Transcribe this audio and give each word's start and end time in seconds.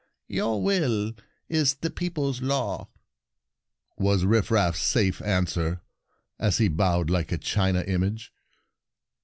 "Your 0.29 0.63
will 0.63 1.13
is 1.47 1.75
the 1.75 1.91
people's 1.91 2.41
law," 2.41 2.89
was 3.99 4.23
Rifraf 4.23 4.75
's 4.75 4.81
safe 4.81 5.21
answer, 5.21 5.83
as 6.39 6.57
he 6.57 6.69
bowed 6.69 7.11
like 7.11 7.31
a 7.31 7.37
china 7.37 7.81
image. 7.83 8.33